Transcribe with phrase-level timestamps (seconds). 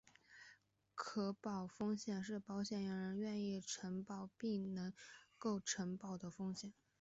[0.95, 4.91] 可保风险是保险人愿意承保并能
[5.37, 6.73] 够承保的风险。